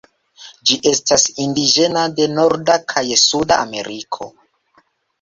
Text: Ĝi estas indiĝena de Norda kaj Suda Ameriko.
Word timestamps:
Ĝi 0.69 0.77
estas 0.91 1.25
indiĝena 1.43 2.07
de 2.21 2.29
Norda 2.39 2.81
kaj 2.97 3.07
Suda 3.27 3.63
Ameriko. 3.71 4.35